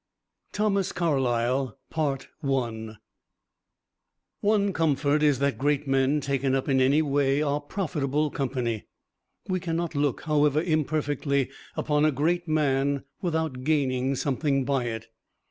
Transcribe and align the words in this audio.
THOMAS 0.53 0.93
CARLYLE 0.93 1.77
One 1.93 2.97
comfort 4.73 5.21
is 5.21 5.37
that 5.37 5.59
great 5.59 5.87
men 5.87 6.19
taken 6.21 6.55
up 6.55 6.67
in 6.67 6.81
any 6.81 7.03
way 7.03 7.43
are 7.43 7.61
profitable 7.61 8.31
company. 8.31 8.87
We 9.47 9.59
can 9.59 9.75
not 9.75 9.93
look, 9.93 10.21
however 10.21 10.59
imperfectly, 10.59 11.51
upon 11.77 12.05
a 12.05 12.11
great 12.11 12.47
man 12.47 13.03
without 13.21 13.63
gaining 13.63 14.15
something 14.15 14.65
by 14.65 14.85
it. 14.85 15.07